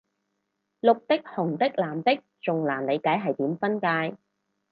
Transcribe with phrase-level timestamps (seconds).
[0.81, 4.17] 綠的紅的藍的仲難理解係點分界